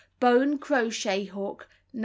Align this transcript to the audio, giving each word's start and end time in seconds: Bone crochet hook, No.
Bone 0.19 0.57
crochet 0.57 1.25
hook, 1.25 1.69
No. 1.93 1.99